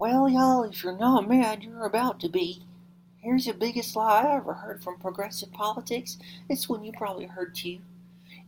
[0.00, 2.62] Well, y'all, if you're not mad, you're about to be.
[3.18, 6.16] Here's the biggest lie I ever heard from progressive politics.
[6.48, 7.80] It's one you probably heard too.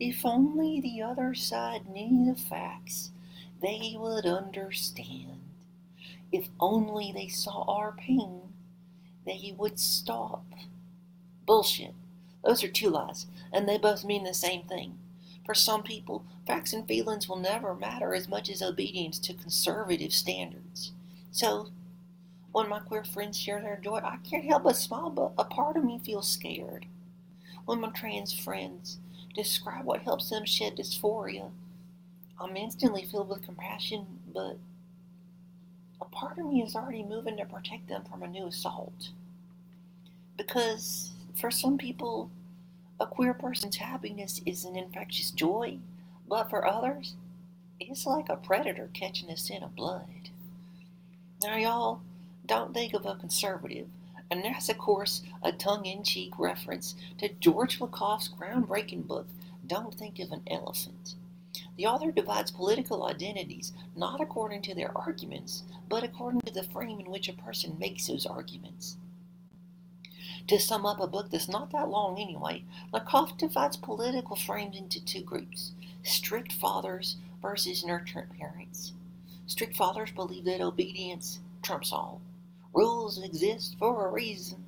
[0.01, 3.11] If only the other side knew the facts,
[3.61, 5.43] they would understand.
[6.33, 8.55] If only they saw our pain,
[9.27, 10.47] they would stop.
[11.45, 11.93] Bullshit.
[12.43, 14.99] Those are two lies, and they both mean the same thing.
[15.45, 20.15] For some people, facts and feelings will never matter as much as obedience to conservative
[20.15, 20.93] standards.
[21.33, 21.69] So,
[22.53, 25.79] when my queer friends share their joy, I can't help but smile, but a part
[25.79, 26.85] of me feels scared.
[27.65, 28.99] When my trans friends
[29.35, 31.51] describe what helps them shed dysphoria,
[32.39, 34.59] I'm instantly filled with compassion, but
[36.03, 39.09] a part of me is already moving to protect them from a new assault.
[40.37, 42.31] Because for some people,
[43.01, 45.79] a queer person's happiness is an infectious joy,
[46.29, 47.15] but for others,
[47.81, 50.31] it's like a predator catching a scent of blood.
[51.43, 52.03] Now, y'all,
[52.47, 53.89] don't think of a conservative,
[54.31, 59.27] and that's, of course, a tongue in cheek reference to George Lakoff's groundbreaking book,
[59.67, 61.17] Don't Think of an Elephant.
[61.77, 67.01] The author divides political identities not according to their arguments, but according to the frame
[67.01, 68.97] in which a person makes those arguments.
[70.47, 72.63] To sum up a book that's not that long anyway,
[72.95, 75.73] Lakoff divides political frames into two groups
[76.05, 78.93] strict fathers versus nurturant parents.
[79.47, 82.21] Strict fathers believe that obedience trumps all.
[82.75, 84.65] Rules exist for a reason.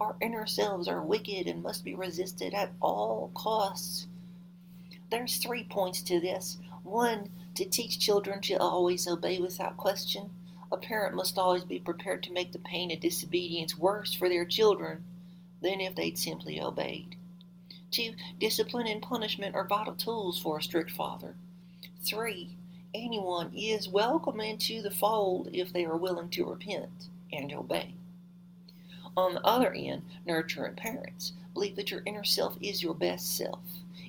[0.00, 4.08] Our inner selves are wicked and must be resisted at all costs.
[5.10, 6.58] There's three points to this.
[6.82, 10.30] One, to teach children to always obey without question.
[10.70, 14.44] A parent must always be prepared to make the pain of disobedience worse for their
[14.44, 15.04] children
[15.62, 17.16] than if they'd simply obeyed.
[17.90, 21.36] Two, discipline and punishment are vital tools for a strict father.
[22.02, 22.56] Three,
[22.96, 27.94] anyone is welcome into the fold if they are willing to repent and obey.
[29.16, 33.60] On the other end, nurturing parents believe that your inner self is your best self.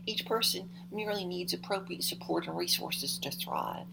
[0.06, 3.88] Each person merely needs appropriate support and resources to thrive.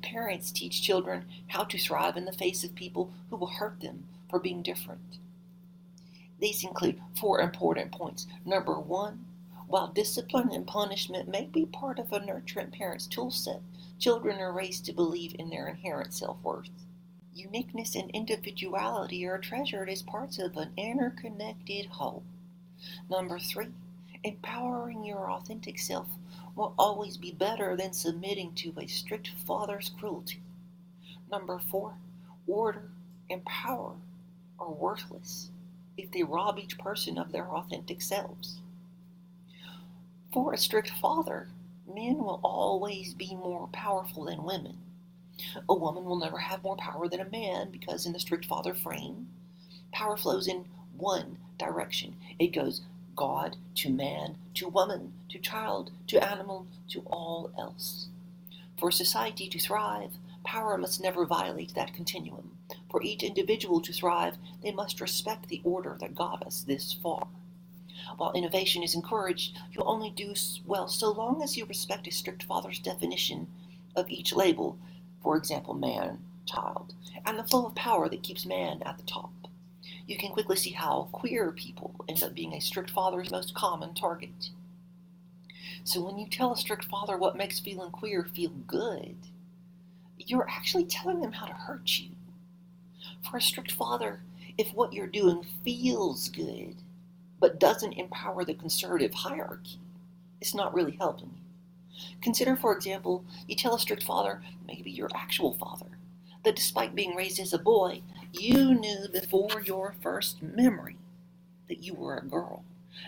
[0.00, 4.04] Parents teach children how to thrive in the face of people who will hurt them
[4.30, 5.18] for being different.
[6.38, 8.26] These include four important points.
[8.44, 9.24] Number one,
[9.66, 13.60] while discipline and punishment may be part of a nurturing parent's toolset,
[13.98, 16.70] children are raised to believe in their inherent self worth.
[17.34, 22.22] Uniqueness and individuality are treasured as parts of an interconnected whole.
[23.10, 23.68] Number three,
[24.24, 26.08] empowering your authentic self
[26.54, 30.40] will always be better than submitting to a strict father's cruelty.
[31.30, 31.94] Number four,
[32.46, 32.90] order
[33.28, 33.92] and power
[34.58, 35.50] are worthless
[35.96, 38.60] if they rob each person of their authentic selves.
[40.32, 41.48] For a strict father,
[41.86, 44.78] men will always be more powerful than women.
[45.68, 48.74] A woman will never have more power than a man because, in the strict father
[48.74, 49.28] frame,
[49.92, 50.64] power flows in
[50.96, 52.16] one direction.
[52.38, 52.82] It goes
[53.14, 58.08] God to man to woman to child to animal to all else.
[58.78, 60.12] For society to thrive,
[60.44, 62.58] power must never violate that continuum.
[62.90, 67.26] For each individual to thrive, they must respect the order that got us this far.
[68.16, 70.34] While innovation is encouraged, you'll only do
[70.64, 73.48] well so long as you respect a strict father's definition
[73.94, 74.78] of each label,
[75.22, 79.32] for example, man, child, and the flow of power that keeps man at the top.
[80.06, 83.94] You can quickly see how queer people end up being a strict father's most common
[83.94, 84.50] target.
[85.84, 89.16] So when you tell a strict father what makes feeling queer feel good,
[90.18, 92.10] you're actually telling them how to hurt you.
[93.28, 94.22] For a strict father,
[94.56, 96.76] if what you're doing feels good,
[97.38, 99.78] but doesn't empower the conservative hierarchy,
[100.40, 101.42] it's not really helping you.
[102.20, 105.98] Consider, for example, you tell a strict father, maybe your actual father,
[106.44, 108.02] that despite being raised as a boy,
[108.32, 110.96] you knew before your first memory
[111.68, 112.64] that you were a girl.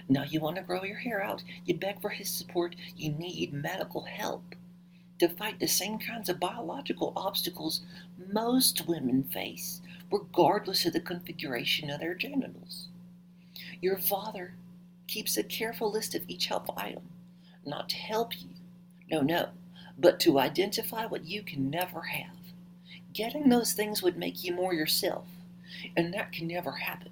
[0.09, 3.53] Now you want to grow your hair out, you beg for his support, you need
[3.53, 4.55] medical help
[5.19, 7.82] to fight the same kinds of biological obstacles
[8.32, 9.81] most women face,
[10.11, 12.88] regardless of the configuration of their genitals.
[13.80, 14.54] Your father
[15.06, 17.02] keeps a careful list of each helpful item,
[17.64, 18.48] not to help you,
[19.10, 19.50] no, no,
[19.96, 22.36] but to identify what you can never have.
[23.12, 25.26] Getting those things would make you more yourself,
[25.96, 27.10] and that can never happen.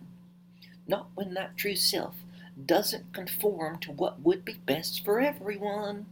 [0.89, 2.17] Not when that true self
[2.65, 6.07] doesn't conform to what would be best for everyone.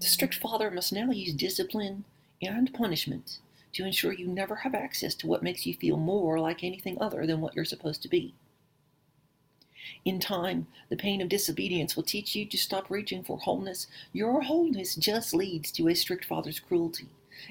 [0.00, 2.04] The strict father must now use discipline
[2.42, 3.38] and punishment
[3.74, 7.26] to ensure you never have access to what makes you feel more like anything other
[7.26, 8.34] than what you're supposed to be.
[10.04, 13.86] In time, the pain of disobedience will teach you to stop reaching for wholeness.
[14.12, 17.08] Your wholeness just leads to a strict father's cruelty,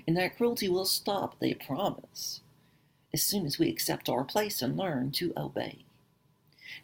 [0.08, 2.42] and that cruelty will stop, they promise,
[3.14, 5.86] as soon as we accept our place and learn to obey.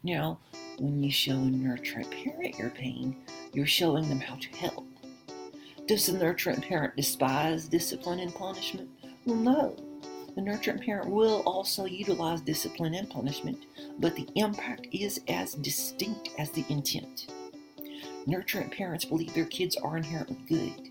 [0.04, 0.40] Now,
[0.80, 3.16] when you show a nurturant parent your pain,
[3.54, 4.86] you're showing them how to help.
[5.88, 8.90] Does the nurturant parent despise discipline and punishment?
[9.26, 9.85] Well, no.
[10.36, 13.66] The nurturing parent will also utilize discipline and punishment,
[14.00, 17.28] but the impact is as distinct as the intent.
[18.28, 20.90] Nurturing parents believe their kids are inherently good.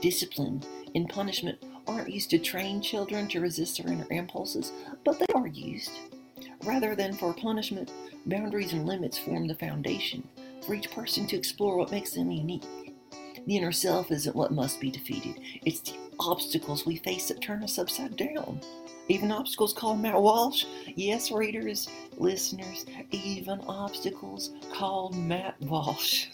[0.00, 0.62] Discipline
[0.94, 1.58] and punishment
[1.88, 4.72] aren't used to train children to resist their inner impulses,
[5.04, 5.92] but they are used.
[6.64, 7.90] Rather than for punishment,
[8.26, 10.26] boundaries and limits form the foundation
[10.64, 12.64] for each person to explore what makes them unique.
[13.46, 17.62] The inner self isn't what must be defeated, it's the obstacles we face that turn
[17.62, 18.60] us upside down.
[19.08, 20.64] Even obstacles called Matt Walsh.
[20.96, 26.28] Yes, readers, listeners, even obstacles called Matt Walsh.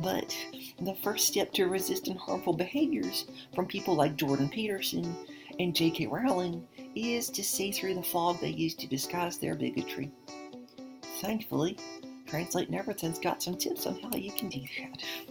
[0.00, 0.36] But
[0.80, 5.16] the first step to resisting harmful behaviors from people like Jordan Peterson
[5.58, 6.06] and J.K.
[6.08, 10.10] Rowling is to see through the fog they use to disguise their bigotry.
[11.20, 11.78] Thankfully,
[12.26, 15.29] Translate Neverton's got some tips on how you can do that.